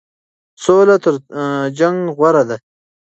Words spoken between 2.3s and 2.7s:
ده.